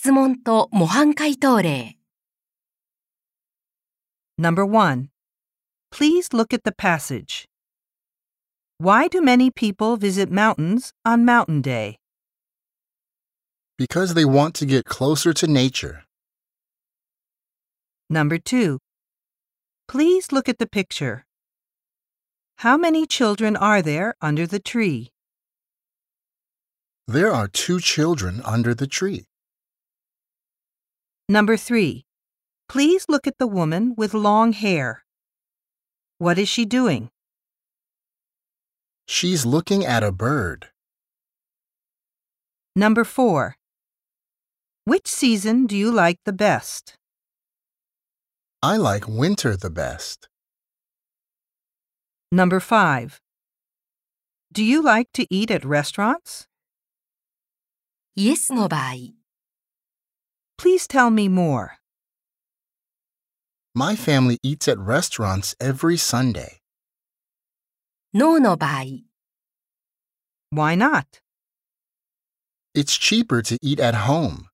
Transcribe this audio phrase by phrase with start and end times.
[0.00, 1.98] 質問と模範解答例。
[4.38, 5.08] Number 1.
[5.90, 7.46] Please look at the passage.
[8.78, 11.96] Why do many people visit mountains on Mountain Day?
[13.78, 16.04] Because they want to get closer to nature.
[18.10, 18.78] Number 2.
[19.88, 21.24] Please look at the picture.
[22.58, 25.10] How many children are there under the tree?
[27.06, 29.24] There are two children under the tree.
[31.28, 32.04] Number 3.
[32.68, 35.04] Please look at the woman with long hair.
[36.18, 37.10] What is she doing?
[39.06, 40.70] She's looking at a bird.
[42.74, 43.56] Number 4.
[44.84, 46.94] Which season do you like the best?
[48.62, 50.28] I like winter the best.
[52.32, 53.20] Number 5.
[54.52, 56.48] Do you like to eat at restaurants?
[58.18, 58.94] イエスの場合、
[60.60, 61.78] Please tell me more.
[63.74, 66.60] My family eats at restaurants every Sunday.
[68.14, 68.84] ノーの場合、
[70.50, 71.04] Why not?
[72.74, 74.46] It's cheaper to eat at home.